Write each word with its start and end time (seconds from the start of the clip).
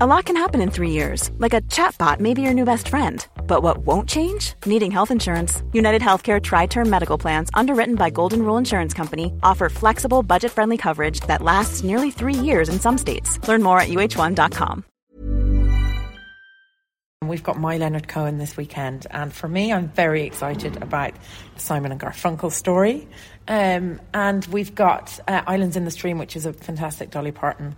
A 0.00 0.08
lot 0.08 0.24
can 0.24 0.36
happen 0.36 0.60
in 0.60 0.72
three 0.72 0.90
years, 0.90 1.30
like 1.38 1.54
a 1.54 1.60
chatbot 1.60 2.18
may 2.18 2.34
be 2.34 2.42
your 2.42 2.52
new 2.52 2.64
best 2.64 2.88
friend. 2.88 3.24
But 3.46 3.62
what 3.62 3.86
won't 3.86 4.08
change? 4.08 4.54
Needing 4.66 4.90
health 4.90 5.12
insurance. 5.12 5.62
United 5.72 6.02
Healthcare 6.02 6.42
Tri 6.42 6.66
Term 6.66 6.90
Medical 6.90 7.16
Plans, 7.16 7.48
underwritten 7.54 7.94
by 7.94 8.10
Golden 8.10 8.42
Rule 8.42 8.56
Insurance 8.56 8.92
Company, 8.92 9.32
offer 9.44 9.68
flexible, 9.68 10.24
budget 10.24 10.50
friendly 10.50 10.76
coverage 10.76 11.20
that 11.28 11.42
lasts 11.42 11.84
nearly 11.84 12.10
three 12.10 12.34
years 12.34 12.68
in 12.68 12.80
some 12.80 12.98
states. 12.98 13.38
Learn 13.46 13.62
more 13.62 13.78
at 13.78 13.88
uh1.com. 13.88 14.84
We've 17.22 17.44
got 17.44 17.60
My 17.60 17.78
Leonard 17.78 18.08
Cohen 18.08 18.38
this 18.38 18.56
weekend, 18.56 19.06
and 19.12 19.32
for 19.32 19.46
me, 19.46 19.72
I'm 19.72 19.90
very 19.90 20.24
excited 20.24 20.76
about 20.82 21.12
the 21.54 21.60
Simon 21.60 21.92
and 21.92 22.00
Garfunkel 22.00 22.50
story. 22.50 23.06
Um, 23.46 24.00
and 24.12 24.44
we've 24.46 24.74
got 24.74 25.20
uh, 25.28 25.42
Islands 25.46 25.76
in 25.76 25.84
the 25.84 25.92
Stream, 25.92 26.18
which 26.18 26.34
is 26.34 26.46
a 26.46 26.52
fantastic 26.52 27.12
Dolly 27.12 27.30
Parton 27.30 27.76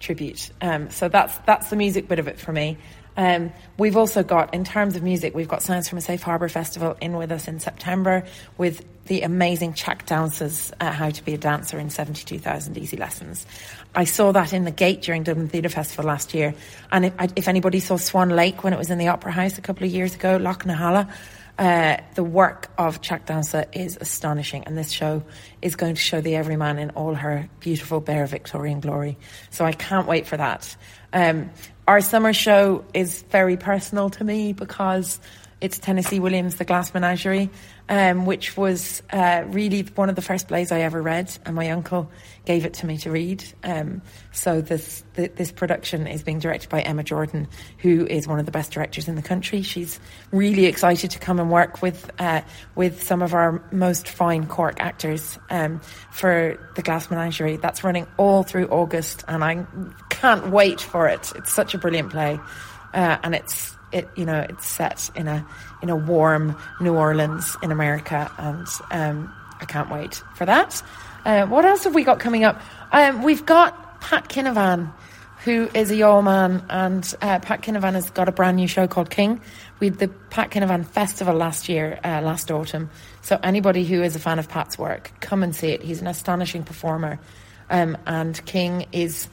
tribute. 0.00 0.50
Um, 0.60 0.90
so 0.90 1.08
that's 1.08 1.36
that's 1.38 1.70
the 1.70 1.76
music 1.76 2.08
bit 2.08 2.18
of 2.18 2.26
it 2.26 2.38
for 2.38 2.52
me. 2.52 2.78
Um, 3.16 3.52
we've 3.76 3.96
also 3.96 4.22
got, 4.22 4.54
in 4.54 4.64
terms 4.64 4.96
of 4.96 5.02
music, 5.02 5.34
we've 5.34 5.48
got 5.48 5.62
Sounds 5.62 5.88
from 5.88 5.98
a 5.98 6.00
Safe 6.00 6.22
Harbour 6.22 6.48
Festival 6.48 6.96
in 7.00 7.16
with 7.16 7.32
us 7.32 7.48
in 7.48 7.60
September 7.60 8.24
with 8.56 8.84
the 9.06 9.22
amazing 9.22 9.74
Teac 9.74 10.06
Damsa's, 10.06 10.72
uh, 10.80 10.90
How 10.90 11.10
to 11.10 11.24
Be 11.24 11.34
a 11.34 11.38
Dancer 11.38 11.78
in 11.78 11.90
72,000 11.90 12.78
Easy 12.78 12.96
Lessons. 12.96 13.44
I 13.94 14.04
saw 14.04 14.32
that 14.32 14.52
in 14.52 14.64
the 14.64 14.70
gate 14.70 15.02
during 15.02 15.24
Dublin 15.24 15.48
Theatre 15.48 15.68
Festival 15.68 16.04
last 16.04 16.32
year. 16.32 16.54
And 16.92 17.06
if, 17.06 17.14
if, 17.36 17.48
anybody 17.48 17.80
saw 17.80 17.96
Swan 17.96 18.30
Lake 18.30 18.62
when 18.62 18.72
it 18.72 18.78
was 18.78 18.90
in 18.90 18.98
the 18.98 19.08
Opera 19.08 19.32
House 19.32 19.58
a 19.58 19.62
couple 19.62 19.84
of 19.84 19.92
years 19.92 20.14
ago, 20.14 20.36
Loch 20.36 20.64
na 20.64 20.76
hEala, 20.76 21.10
uh, 21.60 21.98
the 22.14 22.24
work 22.24 22.70
of 22.78 23.02
Teac 23.02 23.26
Damsa 23.26 23.66
is 23.76 23.98
astonishing, 24.00 24.64
and 24.64 24.78
this 24.78 24.90
show 24.90 25.22
is 25.60 25.76
going 25.76 25.94
to 25.94 26.00
show 26.00 26.22
the 26.22 26.34
everyman 26.36 26.78
in 26.78 26.88
all 26.90 27.14
her 27.14 27.50
beautiful 27.60 28.00
bare 28.00 28.24
Victorian 28.24 28.80
glory. 28.80 29.18
So 29.50 29.66
I 29.66 29.72
can't 29.72 30.06
wait 30.06 30.26
for 30.26 30.38
that. 30.38 30.74
Um, 31.12 31.50
our 31.86 32.00
summer 32.00 32.32
show 32.32 32.86
is 32.94 33.22
very 33.28 33.58
personal 33.58 34.08
to 34.08 34.24
me 34.24 34.54
because 34.54 35.20
it's 35.60 35.78
Tennessee 35.78 36.20
Williams' 36.20 36.56
The 36.56 36.64
Glass 36.64 36.94
Menagerie, 36.94 37.50
um, 37.88 38.24
which 38.24 38.56
was 38.56 39.02
uh, 39.10 39.44
really 39.46 39.82
one 39.94 40.08
of 40.08 40.16
the 40.16 40.22
first 40.22 40.48
plays 40.48 40.72
I 40.72 40.80
ever 40.80 41.02
read, 41.02 41.36
and 41.44 41.54
my 41.54 41.70
uncle 41.70 42.10
gave 42.46 42.64
it 42.64 42.74
to 42.74 42.86
me 42.86 42.96
to 42.98 43.10
read. 43.10 43.44
Um, 43.62 44.00
so 44.32 44.60
this 44.60 45.04
this 45.14 45.52
production 45.52 46.06
is 46.06 46.22
being 46.22 46.38
directed 46.38 46.70
by 46.70 46.80
Emma 46.80 47.02
Jordan, 47.02 47.46
who 47.78 48.06
is 48.06 48.26
one 48.26 48.38
of 48.38 48.46
the 48.46 48.52
best 48.52 48.72
directors 48.72 49.08
in 49.08 49.16
the 49.16 49.22
country. 49.22 49.60
She's 49.62 50.00
really 50.32 50.64
excited 50.64 51.10
to 51.10 51.18
come 51.18 51.38
and 51.38 51.50
work 51.50 51.82
with 51.82 52.10
uh, 52.18 52.40
with 52.74 53.02
some 53.02 53.20
of 53.20 53.34
our 53.34 53.62
most 53.70 54.08
fine 54.08 54.46
Cork 54.46 54.80
actors 54.80 55.38
um, 55.50 55.80
for 56.10 56.58
The 56.76 56.82
Glass 56.82 57.10
Menagerie. 57.10 57.56
That's 57.56 57.84
running 57.84 58.06
all 58.16 58.44
through 58.44 58.68
August, 58.68 59.24
and 59.28 59.44
I 59.44 59.66
can't 60.08 60.50
wait 60.50 60.80
for 60.80 61.06
it. 61.08 61.32
It's 61.36 61.52
such 61.52 61.74
a 61.74 61.78
brilliant 61.78 62.10
play, 62.10 62.38
uh, 62.94 63.18
and 63.22 63.34
it's 63.34 63.76
it 63.92 64.08
you 64.16 64.24
know 64.24 64.40
it's 64.48 64.66
set 64.66 65.10
in 65.14 65.28
a 65.28 65.46
in 65.82 65.90
a 65.90 65.96
warm 65.96 66.56
New 66.80 66.94
Orleans 66.94 67.56
in 67.62 67.72
America, 67.72 68.30
and 68.38 68.66
um, 68.90 69.34
I 69.60 69.64
can't 69.64 69.90
wait 69.90 70.22
for 70.34 70.46
that. 70.46 70.82
Uh, 71.24 71.46
what 71.46 71.64
else 71.64 71.84
have 71.84 71.94
we 71.94 72.04
got 72.04 72.18
coming 72.18 72.44
up? 72.44 72.60
Um, 72.92 73.22
we've 73.22 73.44
got 73.44 74.00
Pat 74.00 74.28
Kinevane, 74.28 74.90
who 75.44 75.68
is 75.74 75.90
a 75.90 75.94
Youghal 75.94 76.24
man, 76.24 76.64
and 76.70 77.14
uh, 77.20 77.38
Pat 77.40 77.62
Kinevane 77.62 77.92
has 77.94 78.10
got 78.10 78.28
a 78.28 78.32
brand 78.32 78.56
new 78.56 78.66
show 78.66 78.86
called 78.86 79.10
King. 79.10 79.40
We 79.78 79.88
had 79.88 79.98
the 79.98 80.08
Pat 80.08 80.50
Kinevane 80.50 80.86
Festival 80.86 81.34
last 81.34 81.68
year, 81.68 81.98
uh, 82.02 82.20
last 82.22 82.50
autumn. 82.50 82.90
So 83.22 83.38
anybody 83.42 83.84
who 83.84 84.02
is 84.02 84.16
a 84.16 84.18
fan 84.18 84.38
of 84.38 84.48
Pat's 84.48 84.78
work, 84.78 85.10
come 85.20 85.42
and 85.42 85.54
see 85.54 85.68
it. 85.68 85.82
He's 85.82 86.00
an 86.00 86.06
astonishing 86.06 86.62
performer, 86.62 87.20
um, 87.68 87.96
and 88.06 88.42
King 88.46 88.86
is 88.92 89.28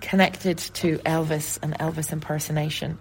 connected 0.00 0.58
to 0.58 0.98
Elvis 0.98 1.58
and 1.62 1.76
Elvis 1.78 2.12
impersonation. 2.12 2.98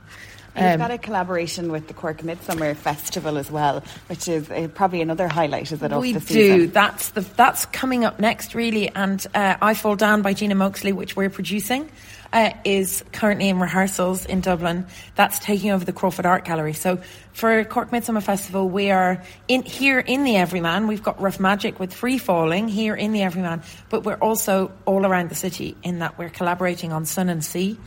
Um, 0.56 0.70
You've 0.70 0.80
got 0.80 0.92
a 0.92 0.98
collaboration 0.98 1.72
with 1.72 1.88
the 1.88 1.94
Cork 1.94 2.24
Midsummer 2.24 2.76
Festival 2.76 3.38
as 3.38 3.50
well, 3.50 3.84
which 4.08 4.28
is 4.28 4.50
uh, 4.52 4.68
probably 4.74 5.02
another 5.02 5.28
highlight, 5.28 5.72
is 5.72 5.82
it? 5.82 5.92
We 5.92 6.14
do. 6.14 6.20
Season? 6.20 6.70
That's 6.72 7.10
the 7.10 7.22
that's 7.22 7.66
coming 7.66 8.06
up 8.06 8.20
next, 8.20 8.54
really. 8.54 8.90
And 8.90 9.26
uh, 9.34 9.58
I 9.62 9.74
Fall 9.74 9.96
Down 9.96 10.22
by 10.22 10.34
Gina 10.34 10.56
Moxley, 10.56 10.94
which 10.94 11.16
we're 11.16 11.30
producing. 11.32 11.90
Uh, 12.32 12.52
is 12.66 13.04
currently 13.12 13.48
in 13.48 13.60
rehearsals 13.60 14.26
in 14.26 14.42
Dublin. 14.42 14.88
That's 15.14 15.38
taking 15.38 15.70
over 15.70 15.86
the 15.86 15.94
Crawford 15.94 16.26
Art 16.26 16.46
Gallery. 16.46 16.74
So 16.74 17.00
for 17.32 17.64
Cork 17.64 17.92
Midsummer 17.92 18.22
Festival, 18.22 18.68
we 18.68 18.90
are 18.90 19.24
in 19.48 19.62
here 19.62 20.00
in 20.00 20.24
the 20.24 20.38
Everyman. 20.38 20.88
We've 20.88 21.04
got 21.04 21.22
Rough 21.22 21.40
Magic 21.40 21.80
with 21.80 21.94
Free 21.94 22.18
Falling 22.18 22.68
here 22.68 22.96
in 22.96 23.12
the 23.12 23.22
Everyman, 23.22 23.62
but 23.92 24.04
we're 24.04 24.16
also 24.16 24.72
all 24.86 25.06
around 25.06 25.30
the 25.30 25.36
city 25.36 25.78
in 25.84 26.00
that 26.00 26.18
we're 26.18 26.32
collaborating 26.32 26.92
on 26.92 27.06
Sun 27.06 27.30
and 27.30 27.46
Sea 27.46 27.78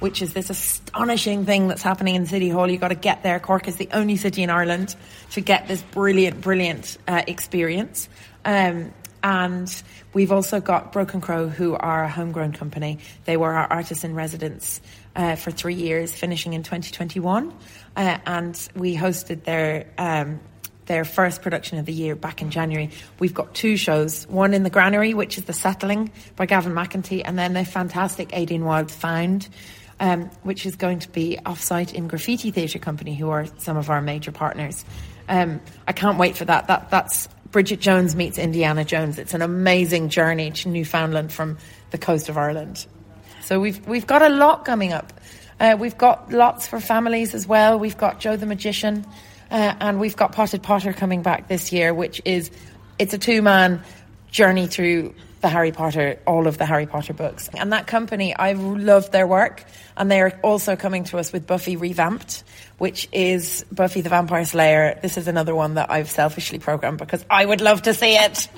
which 0.00 0.22
is 0.22 0.32
this 0.32 0.50
astonishing 0.50 1.44
thing 1.44 1.68
that's 1.68 1.82
happening 1.82 2.14
in 2.14 2.26
City 2.26 2.48
Hall. 2.48 2.70
You've 2.70 2.80
got 2.80 2.88
to 2.88 2.94
get 2.94 3.22
there. 3.22 3.40
Cork 3.40 3.68
is 3.68 3.76
the 3.76 3.88
only 3.92 4.16
city 4.16 4.42
in 4.42 4.50
Ireland 4.50 4.94
to 5.32 5.40
get 5.40 5.68
this 5.68 5.82
brilliant, 5.82 6.40
brilliant 6.40 6.98
uh, 7.08 7.22
experience. 7.26 8.08
Um, 8.44 8.92
and 9.22 9.82
we've 10.12 10.30
also 10.30 10.60
got 10.60 10.92
Broken 10.92 11.20
Crow, 11.20 11.48
who 11.48 11.74
are 11.74 12.04
a 12.04 12.08
homegrown 12.08 12.52
company. 12.52 12.98
They 13.24 13.36
were 13.36 13.52
our 13.52 13.66
artists 13.66 14.04
in 14.04 14.14
residence 14.14 14.80
uh, 15.16 15.36
for 15.36 15.50
three 15.50 15.74
years, 15.74 16.12
finishing 16.12 16.52
in 16.52 16.62
2021. 16.62 17.52
Uh, 17.96 18.18
and 18.26 18.68
we 18.76 18.96
hosted 18.96 19.42
their 19.44 19.86
um, 19.98 20.40
their 20.86 21.04
first 21.04 21.42
production 21.42 21.78
of 21.78 21.86
the 21.86 21.92
year 21.92 22.14
back 22.14 22.40
in 22.40 22.50
January. 22.50 22.90
We've 23.18 23.34
got 23.34 23.54
two 23.54 23.76
shows, 23.76 24.24
one 24.28 24.54
in 24.54 24.62
the 24.62 24.70
Granary, 24.70 25.14
which 25.14 25.36
is 25.36 25.44
The 25.44 25.52
Settling 25.52 26.12
by 26.36 26.46
Gavin 26.46 26.72
McEntee, 26.72 27.22
and 27.24 27.38
then 27.38 27.52
the 27.52 27.64
fantastic 27.64 28.28
Aideen 28.28 28.62
Wild 28.62 28.90
Found, 28.90 29.48
um, 30.00 30.30
which 30.42 30.66
is 30.66 30.76
going 30.76 31.00
to 31.00 31.08
be 31.08 31.38
offsite 31.44 31.94
in 31.94 32.08
Graffiti 32.08 32.50
Theatre 32.50 32.78
Company, 32.78 33.14
who 33.14 33.30
are 33.30 33.46
some 33.58 33.76
of 33.76 33.90
our 33.90 34.02
major 34.02 34.32
partners. 34.32 34.84
Um, 35.28 35.60
I 35.86 35.92
can't 35.92 36.18
wait 36.18 36.36
for 36.36 36.44
that. 36.44 36.66
That 36.68 36.90
that's 36.90 37.28
Bridget 37.50 37.80
Jones 37.80 38.14
meets 38.14 38.38
Indiana 38.38 38.84
Jones. 38.84 39.18
It's 39.18 39.34
an 39.34 39.42
amazing 39.42 40.08
journey 40.08 40.50
to 40.50 40.68
Newfoundland 40.68 41.32
from 41.32 41.58
the 41.90 41.98
coast 41.98 42.28
of 42.28 42.36
Ireland. 42.36 42.86
So 43.42 43.60
we've 43.60 43.84
we've 43.86 44.06
got 44.06 44.22
a 44.22 44.28
lot 44.28 44.64
coming 44.64 44.92
up. 44.92 45.12
Uh, 45.58 45.76
we've 45.78 45.96
got 45.96 46.30
lots 46.32 46.66
for 46.66 46.80
families 46.80 47.34
as 47.34 47.46
well. 47.46 47.78
We've 47.78 47.96
got 47.96 48.20
Joe 48.20 48.36
the 48.36 48.46
Magician, 48.46 49.06
uh, 49.50 49.74
and 49.80 49.98
we've 49.98 50.16
got 50.16 50.32
Potted 50.32 50.62
Potter 50.62 50.92
coming 50.92 51.22
back 51.22 51.48
this 51.48 51.72
year, 51.72 51.94
which 51.94 52.20
is 52.24 52.50
it's 52.98 53.14
a 53.14 53.18
two 53.18 53.40
man 53.42 53.82
journey 54.30 54.66
through 54.66 55.14
the 55.40 55.48
Harry 55.48 55.72
Potter, 55.72 56.18
all 56.26 56.46
of 56.46 56.58
the 56.58 56.64
Harry 56.64 56.86
Potter 56.86 57.12
books. 57.12 57.48
And 57.54 57.72
that 57.72 57.86
company, 57.86 58.34
I 58.34 58.52
love 58.52 59.10
their 59.10 59.26
work. 59.26 59.64
And 59.96 60.10
they 60.10 60.20
are 60.20 60.38
also 60.42 60.76
coming 60.76 61.04
to 61.04 61.18
us 61.18 61.32
with 61.32 61.46
Buffy 61.46 61.76
Revamped, 61.76 62.44
which 62.78 63.08
is 63.12 63.64
Buffy 63.70 64.00
the 64.00 64.08
Vampire 64.08 64.44
Slayer. 64.44 64.98
This 65.00 65.16
is 65.16 65.28
another 65.28 65.54
one 65.54 65.74
that 65.74 65.90
I've 65.90 66.10
selfishly 66.10 66.58
programmed 66.58 66.98
because 66.98 67.24
I 67.30 67.44
would 67.44 67.60
love 67.60 67.82
to 67.82 67.94
see 67.94 68.16
it. 68.16 68.48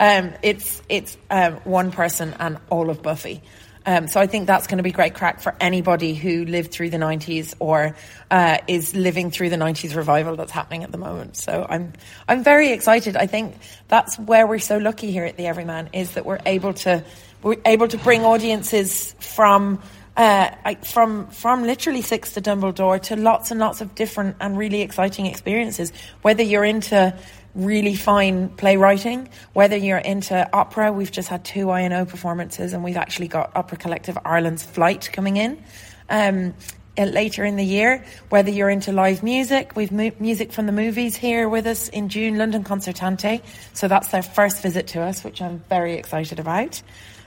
Um, 0.00 0.32
it's 0.42 0.80
it's 0.88 1.16
um, 1.30 1.54
one 1.64 1.90
person 1.90 2.34
and 2.38 2.58
all 2.70 2.90
of 2.90 3.02
Buffy. 3.02 3.42
Um, 3.86 4.08
so 4.08 4.20
I 4.20 4.26
think 4.26 4.46
that's 4.46 4.66
going 4.66 4.78
to 4.78 4.82
be 4.82 4.92
great 4.92 5.14
crack 5.14 5.40
for 5.40 5.54
anybody 5.60 6.14
who 6.14 6.44
lived 6.44 6.70
through 6.72 6.90
the 6.90 6.98
90s 6.98 7.54
or 7.58 7.96
uh, 8.30 8.58
is 8.66 8.94
living 8.94 9.30
through 9.30 9.50
the 9.50 9.56
90s 9.56 9.96
revival 9.96 10.36
that's 10.36 10.52
happening 10.52 10.84
at 10.84 10.92
the 10.92 10.98
moment. 10.98 11.36
So 11.36 11.66
I'm 11.68 11.92
I'm 12.26 12.44
very 12.44 12.72
excited. 12.72 13.16
I 13.16 13.26
think 13.26 13.56
that's 13.88 14.18
where 14.18 14.46
we're 14.46 14.58
so 14.58 14.78
lucky 14.78 15.10
here 15.10 15.24
at 15.24 15.36
the 15.36 15.46
Everyman 15.46 15.90
is 15.92 16.12
that 16.12 16.26
we're 16.26 16.40
able 16.44 16.74
to 16.74 17.04
we're 17.42 17.56
able 17.64 17.88
to 17.88 17.98
bring 17.98 18.24
audiences 18.24 19.14
from 19.20 19.80
uh, 20.16 20.74
from 20.84 21.28
from 21.28 21.62
literally 21.62 22.02
six 22.02 22.32
to 22.32 22.40
Dumbledore 22.40 23.00
to 23.02 23.16
lots 23.16 23.50
and 23.52 23.60
lots 23.60 23.80
of 23.80 23.94
different 23.94 24.36
and 24.40 24.58
really 24.58 24.82
exciting 24.82 25.26
experiences. 25.26 25.92
Whether 26.22 26.42
you're 26.42 26.64
into 26.64 27.16
really 27.58 27.94
fine 27.94 28.48
playwriting. 28.50 29.28
Whether 29.52 29.76
you're 29.76 29.98
into 29.98 30.48
opera, 30.52 30.92
we've 30.92 31.10
just 31.10 31.28
had 31.28 31.44
two 31.44 31.70
INO 31.70 32.04
performances, 32.06 32.72
and 32.72 32.84
we've 32.84 32.96
actually 32.96 33.28
got 33.28 33.50
Opera 33.56 33.78
Collective 33.78 34.16
Ireland's 34.24 34.62
Flight 34.62 35.10
coming 35.12 35.36
in. 35.36 35.62
Um, 36.08 36.54
uh, 36.96 37.04
later 37.04 37.44
in 37.44 37.56
the 37.56 37.64
year, 37.64 38.04
whether 38.28 38.50
you're 38.50 38.70
into 38.70 38.92
live 38.92 39.22
music, 39.22 39.76
we've 39.76 39.92
mu- 39.92 40.10
music 40.18 40.52
from 40.52 40.66
the 40.66 40.72
movies 40.72 41.16
here 41.16 41.48
with 41.48 41.66
us 41.66 41.88
in 41.88 42.08
June, 42.08 42.38
London 42.38 42.64
Concertante. 42.64 43.42
So 43.74 43.88
that's 43.88 44.08
their 44.08 44.22
first 44.22 44.62
visit 44.62 44.88
to 44.88 45.02
us, 45.02 45.22
which 45.22 45.40
I'm 45.42 45.62
very 45.68 45.94
excited 45.94 46.40
about. 46.40 46.80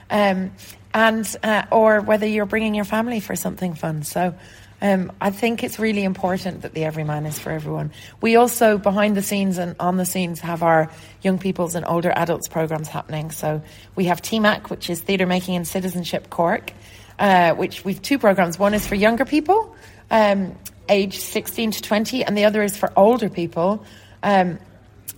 um, 0.10 0.52
and 0.94 1.36
uh, 1.44 1.64
or 1.72 2.02
whether 2.02 2.26
you're 2.28 2.46
bringing 2.46 2.76
your 2.76 2.86
family 2.86 3.20
for 3.20 3.36
something 3.36 3.76
fun. 3.76 4.04
So. 4.04 4.34
Um, 4.82 5.12
I 5.22 5.30
think 5.30 5.64
it's 5.64 5.78
really 5.78 6.04
important 6.04 6.64
that 6.64 6.74
the 6.74 6.86
Everyman 6.86 7.26
is 7.28 7.38
for 7.38 7.52
everyone. 7.52 7.92
We 8.20 8.36
also, 8.36 8.80
behind 8.80 9.16
the 9.16 9.22
scenes 9.22 9.60
and 9.60 9.76
on 9.80 9.98
the 9.98 10.06
scenes, 10.06 10.40
have 10.40 10.64
our 10.64 10.90
young 11.22 11.38
people's 11.38 11.76
and 11.76 11.86
older 11.86 12.12
adults 12.12 12.48
programs 12.48 12.88
happening. 12.88 13.30
So 13.30 13.62
we 13.96 14.06
have 14.06 14.22
TMAC, 14.22 14.70
which 14.72 14.90
is 14.90 15.02
Theatre 15.02 15.28
Making 15.28 15.56
and 15.56 15.68
Citizenship 15.68 16.32
Cork, 16.32 16.74
uh, 17.20 17.54
which 17.54 17.86
we've 17.86 18.02
two 18.02 18.18
programs. 18.18 18.58
One 18.58 18.74
is 18.74 18.88
for 18.88 18.96
younger 18.96 19.26
people, 19.26 19.76
um, 20.10 20.58
age 20.90 21.20
16 21.20 21.72
to 21.72 21.82
20, 21.82 22.24
and 22.24 22.36
the 22.36 22.46
other 22.46 22.64
is 22.64 22.76
for 22.76 22.92
older 22.96 23.30
people. 23.30 23.86
Um, 24.24 24.58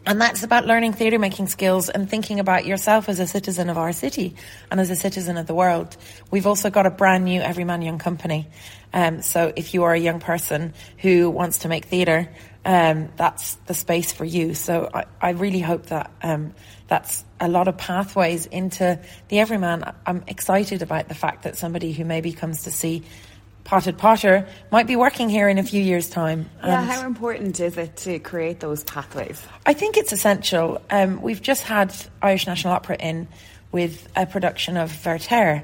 and 0.05 0.19
that's 0.19 0.43
about 0.43 0.65
learning 0.65 0.93
theatre 0.93 1.19
making 1.19 1.47
skills 1.47 1.89
and 1.89 2.09
thinking 2.09 2.39
about 2.39 2.65
yourself 2.65 3.07
as 3.07 3.19
a 3.19 3.27
citizen 3.27 3.69
of 3.69 3.77
our 3.77 3.93
city 3.93 4.35
and 4.69 4.79
as 4.79 4.89
a 4.89 4.95
citizen 4.95 5.37
of 5.37 5.47
the 5.47 5.53
world. 5.53 5.95
We've 6.29 6.47
also 6.47 6.69
got 6.69 6.85
a 6.85 6.89
brand 6.89 7.25
new 7.25 7.41
Everyman 7.41 7.81
Young 7.81 7.99
Company. 7.99 8.49
Um, 8.93 9.21
so 9.21 9.53
if 9.55 9.73
you 9.73 9.83
are 9.83 9.93
a 9.93 9.99
young 9.99 10.19
person 10.19 10.73
who 10.97 11.29
wants 11.29 11.59
to 11.59 11.67
make 11.67 11.85
theatre, 11.85 12.29
um, 12.65 13.09
that's 13.15 13.55
the 13.65 13.73
space 13.73 14.11
for 14.11 14.25
you. 14.25 14.53
So 14.53 14.89
I, 14.93 15.05
I 15.21 15.29
really 15.31 15.59
hope 15.59 15.87
that 15.87 16.11
um, 16.21 16.53
that's 16.87 17.23
a 17.39 17.47
lot 17.47 17.67
of 17.67 17.77
pathways 17.77 18.45
into 18.45 18.99
the 19.29 19.39
Everyman. 19.39 19.83
I'm 20.05 20.23
excited 20.27 20.81
about 20.81 21.07
the 21.07 21.15
fact 21.15 21.43
that 21.43 21.57
somebody 21.57 21.93
who 21.93 22.05
maybe 22.05 22.33
comes 22.33 22.63
to 22.63 22.71
see 22.71 23.03
Potted 23.63 23.97
Potter 23.97 24.47
might 24.71 24.87
be 24.87 24.95
working 24.95 25.29
here 25.29 25.47
in 25.47 25.57
a 25.57 25.63
few 25.63 25.81
years' 25.81 26.09
time. 26.09 26.49
Yeah, 26.63 26.83
how 26.83 27.05
important 27.05 27.59
is 27.59 27.77
it 27.77 27.95
to 27.97 28.19
create 28.19 28.59
those 28.59 28.83
pathways? 28.83 29.41
I 29.65 29.73
think 29.73 29.97
it's 29.97 30.11
essential. 30.11 30.81
Um, 30.89 31.21
we've 31.21 31.41
just 31.41 31.63
had 31.63 31.95
Irish 32.21 32.45
National 32.45 32.73
Opera 32.73 32.97
in 32.99 33.27
with 33.71 34.07
a 34.15 34.25
production 34.25 34.77
of 34.77 35.05
Werther, 35.05 35.63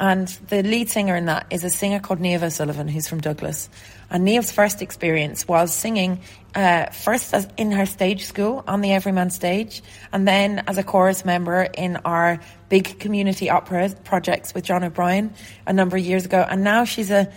and 0.00 0.28
the 0.48 0.62
lead 0.62 0.88
singer 0.88 1.14
in 1.14 1.26
that 1.26 1.46
is 1.50 1.62
a 1.62 1.68
singer 1.68 2.00
called 2.00 2.20
Niamh 2.20 2.42
O'Sullivan, 2.42 2.88
who's 2.88 3.06
from 3.06 3.20
Douglas. 3.20 3.68
And 4.08 4.26
Niamh's 4.26 4.50
first 4.50 4.80
experience 4.80 5.46
was 5.46 5.74
singing 5.74 6.20
uh, 6.54 6.86
first 6.86 7.34
as 7.34 7.46
in 7.58 7.70
her 7.72 7.84
stage 7.84 8.24
school 8.24 8.64
on 8.66 8.80
the 8.80 8.92
Everyman 8.92 9.28
stage, 9.28 9.82
and 10.10 10.26
then 10.26 10.64
as 10.66 10.78
a 10.78 10.82
chorus 10.82 11.26
member 11.26 11.62
in 11.62 11.98
our 11.98 12.40
big 12.70 12.98
community 12.98 13.50
opera 13.50 13.90
projects 14.04 14.54
with 14.54 14.64
John 14.64 14.82
O'Brien 14.84 15.34
a 15.66 15.72
number 15.74 15.98
of 15.98 16.02
years 16.02 16.24
ago. 16.24 16.46
And 16.48 16.64
now 16.64 16.84
she's 16.84 17.10
a 17.10 17.30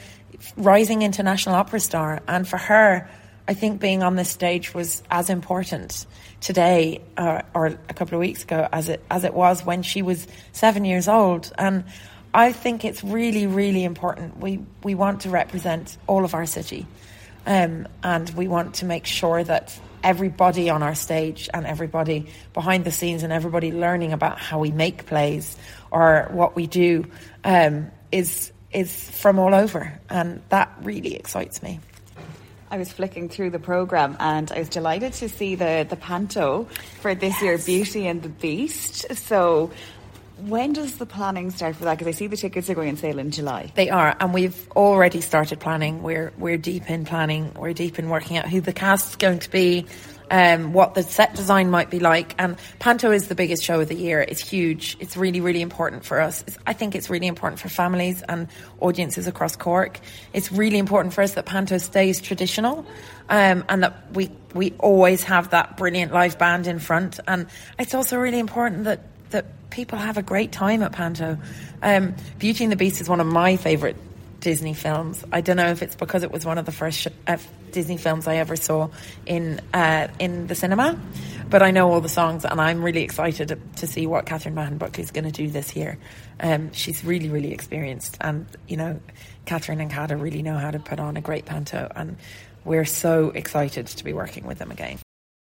rising 0.56 1.02
international 1.02 1.56
opera 1.56 1.82
star. 1.82 2.22
And 2.30 2.48
for 2.48 2.58
her, 2.58 3.10
I 3.46 3.56
think 3.56 3.82
being 3.82 4.04
on 4.04 4.16
this 4.16 4.30
stage 4.30 4.74
was 4.74 5.04
as 5.12 5.30
important 5.30 6.06
today 6.40 7.02
uh, 7.18 7.42
or 7.54 7.66
a 7.66 7.94
couple 7.94 8.16
of 8.16 8.22
weeks 8.22 8.44
ago 8.44 8.70
as 8.72 8.88
it 8.88 9.04
as 9.12 9.26
it 9.26 9.34
was 9.34 9.66
when 9.66 9.84
she 9.84 10.02
was 10.02 10.28
seven 10.54 10.86
years 10.86 11.10
old. 11.10 11.52
And 11.58 11.84
I 12.34 12.52
think 12.52 12.84
it's 12.84 13.04
really, 13.04 13.46
really 13.46 13.84
important. 13.84 14.38
We 14.38 14.60
we 14.84 14.96
want 14.96 15.22
to 15.22 15.30
represent 15.30 15.98
all 16.08 16.26
of 16.26 16.34
our 16.34 16.46
city, 16.46 16.88
um, 17.46 17.88
and 18.02 18.30
we 18.32 18.48
want 18.48 18.76
to 18.76 18.86
make 18.86 19.06
sure 19.06 19.44
that 19.44 19.80
everybody 20.04 20.70
on 20.70 20.84
our 20.84 20.96
stage 20.96 21.50
and 21.54 21.66
everybody 21.66 22.28
behind 22.54 22.86
the 22.86 22.92
scenes 22.92 23.24
and 23.24 23.32
everybody 23.32 23.72
learning 23.72 24.14
about 24.14 24.38
how 24.40 24.60
we 24.60 24.72
make 24.72 25.06
plays 25.06 25.56
or 25.92 26.28
what 26.32 26.56
we 26.56 26.68
do 26.68 27.06
um, 27.44 27.92
is 28.12 28.52
is 28.72 29.10
from 29.12 29.38
all 29.38 29.54
over, 29.54 30.00
and 30.10 30.42
that 30.50 30.74
really 30.82 31.16
excites 31.16 31.62
me. 31.62 31.80
I 32.72 32.78
was 32.80 32.92
flicking 32.92 33.30
through 33.30 33.52
the 33.52 33.60
program 33.60 34.18
and 34.20 34.52
I 34.52 34.58
was 34.58 34.70
delighted 34.70 35.14
to 35.14 35.30
see 35.30 35.54
the 35.54 35.86
the 35.88 35.96
panto 35.96 36.68
for 37.02 37.14
this 37.14 37.34
yes. 37.34 37.44
year, 37.44 37.58
Beauty 37.60 38.08
and 38.08 38.24
the 38.24 38.30
Beast. 38.30 39.16
So 39.16 39.70
when 40.38 40.74
does 40.74 40.98
the 40.98 41.06
planning 41.06 41.52
start 41.52 41.76
for 41.76 41.86
that? 41.86 41.98
Because 41.98 42.08
I 42.08 42.18
see 42.18 42.28
the 42.28 42.38
tickets 42.38 42.70
are 42.70 42.74
going 42.74 42.90
on 42.90 42.98
sale 42.98 43.20
in 43.20 43.32
July. 43.32 43.72
They 43.76 43.90
are, 43.90 44.16
and 44.20 44.34
we've 44.34 44.68
already 44.72 45.22
started 45.22 45.60
planning. 45.60 46.02
We're 46.02 46.34
we're 46.38 46.58
deep 46.58 46.90
in 46.90 47.06
planning. 47.06 47.54
We're 47.56 47.74
deep 47.74 48.00
in 48.00 48.10
working 48.10 48.38
out 48.38 48.50
who 48.50 48.60
the 48.60 48.74
cast 48.74 49.12
is 49.12 49.16
going 49.16 49.40
to 49.40 49.50
be, 49.52 49.86
um, 50.32 50.74
what 50.74 50.96
the 50.96 51.04
set 51.04 51.36
design 51.36 51.70
might 51.70 51.92
be 51.92 52.00
like. 52.00 52.34
And 52.40 52.58
Panto 52.80 53.12
is 53.12 53.28
the 53.28 53.36
biggest 53.36 53.64
show 53.64 53.80
of 53.80 53.88
the 53.88 53.96
year. 53.96 54.22
It's 54.22 54.42
huge. 54.42 54.98
It's 55.00 55.16
really 55.16 55.40
really 55.40 55.62
important 55.62 56.04
for 56.04 56.20
us. 56.20 56.44
It's, 56.48 56.58
I 56.66 56.74
think 56.74 56.96
it's 56.96 57.10
really 57.10 57.28
important 57.28 57.62
for 57.62 57.70
families 57.70 58.24
and 58.24 58.48
audiences 58.80 59.28
across 59.28 59.56
Cork. 59.56 60.00
It's 60.34 60.52
really 60.52 60.80
important 60.80 61.14
for 61.14 61.22
us 61.22 61.36
that 61.36 61.46
Panto 61.46 61.78
stays 61.78 62.20
traditional, 62.20 62.86
um, 63.30 63.64
and 63.70 63.84
that 63.84 64.12
we 64.14 64.32
we 64.56 64.74
always 64.80 65.24
have 65.24 65.52
that 65.52 65.78
brilliant 65.78 66.12
live 66.12 66.40
band 66.40 66.66
in 66.68 66.80
front. 66.80 67.20
And 67.28 67.48
it's 67.78 67.94
also 67.94 68.18
really 68.18 68.40
important 68.40 68.86
that 68.86 69.02
that 69.34 69.70
people 69.70 70.00
have 70.00 70.18
a 70.18 70.24
great 70.24 70.52
time 70.52 70.82
at 70.82 70.92
Panto. 70.94 71.38
Um, 71.82 72.16
Beauty 72.40 72.64
and 72.64 72.72
the 72.72 72.78
Beast 72.78 73.02
is 73.02 73.10
one 73.10 73.20
of 73.20 73.28
my 73.28 73.58
favourite 73.58 73.98
Disney 74.40 74.74
films. 74.74 75.24
I 75.32 75.42
don't 75.42 75.58
know 75.58 75.70
if 75.70 75.82
it's 75.82 75.96
because 75.96 76.24
it 76.24 76.32
was 76.32 76.46
one 76.46 76.58
of 76.58 76.66
the 76.66 76.72
first 76.72 77.00
sh- 77.00 77.08
uh, 77.28 77.38
Disney 77.72 77.98
films 77.98 78.28
I 78.28 78.36
ever 78.36 78.56
saw 78.56 78.90
in 79.26 79.62
uh, 79.74 80.10
in 80.20 80.48
the 80.48 80.56
cinema, 80.56 81.00
but 81.50 81.64
I 81.64 81.72
know 81.72 81.92
all 81.92 82.02
the 82.02 82.10
songs 82.10 82.44
and 82.46 82.60
I'm 82.60 82.84
really 82.84 83.04
excited 83.04 83.58
to, 83.78 83.88
see 83.88 84.06
what 84.06 84.26
Catherine 84.26 84.54
Mahon 84.54 84.78
Buckley 84.78 85.04
is 85.04 85.12
going 85.12 85.26
to 85.26 85.32
do 85.32 85.50
this 85.50 85.76
year. 85.76 85.98
Um, 86.40 86.74
she's 86.74 87.04
really, 87.04 87.30
really 87.30 87.54
experienced, 87.54 88.18
and 88.20 88.46
you 88.68 88.78
know, 88.78 89.00
Catherine 89.46 89.80
and 89.80 89.92
Kata 89.92 90.18
really 90.18 90.42
know 90.42 90.58
how 90.58 90.72
to 90.72 90.80
put 90.80 91.00
on 91.00 91.18
a 91.18 91.22
great 91.22 91.46
panto, 91.46 91.90
and 91.96 92.18
we're 92.66 92.86
so 92.86 93.30
excited 93.30 93.88
to 93.88 94.04
be 94.04 94.14
working 94.14 94.46
with 94.46 94.60
them 94.60 94.72
again. 94.72 95.00